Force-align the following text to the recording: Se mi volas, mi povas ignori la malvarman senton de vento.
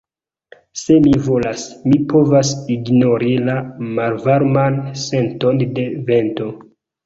Se 0.83 0.95
mi 1.07 1.11
volas, 1.27 1.65
mi 1.91 1.99
povas 2.15 2.55
ignori 2.77 3.31
la 3.51 3.59
malvarman 4.01 4.83
senton 5.07 5.65
de 5.81 5.89
vento. 6.13 6.53